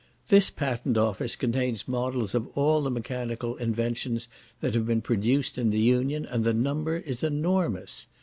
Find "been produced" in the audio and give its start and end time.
4.87-5.59